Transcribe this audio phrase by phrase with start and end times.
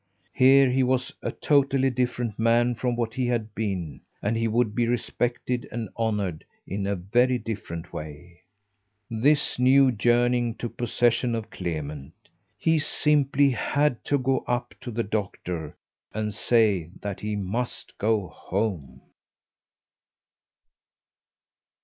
[0.33, 4.87] He was a totally different man from what he had been, and he would be
[4.87, 8.41] respected and honoured in a very different way.
[9.11, 12.13] This new yearning took possession of Clement.
[12.57, 15.77] He simply had to go up to the doctor
[16.15, 19.01] and say that he must go home.